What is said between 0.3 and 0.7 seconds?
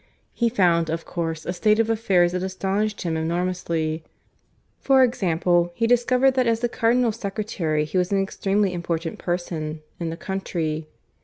He